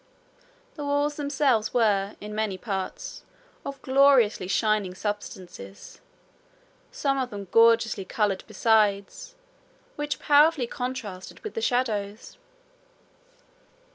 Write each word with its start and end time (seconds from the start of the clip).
The 0.73 0.83
walls 0.83 1.15
themselves 1.15 1.75
were, 1.75 2.15
in 2.19 2.33
many 2.33 2.57
parts, 2.57 3.23
of 3.63 3.79
gloriously 3.83 4.47
shining 4.47 4.95
substances, 4.95 6.01
some 6.91 7.19
of 7.19 7.29
them 7.29 7.47
gorgeously 7.51 8.03
coloured 8.05 8.43
besides, 8.47 9.35
which 9.97 10.17
powerfully 10.17 10.65
contrasted 10.65 11.41
with 11.41 11.53
the 11.53 11.61
shadows. 11.61 12.39